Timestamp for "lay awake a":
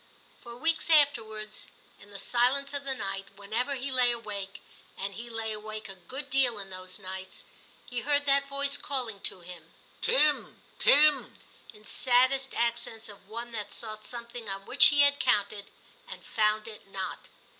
5.29-5.93